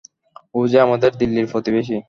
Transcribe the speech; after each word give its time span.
ওই 0.55 0.67
যে 0.69 0.77
আমাদের 0.81 1.11
দিল্লির 1.17 1.47
প্রতিবেশী। 1.51 1.95